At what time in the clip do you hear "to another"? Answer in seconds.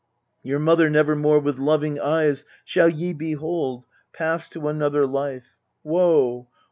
4.53-5.05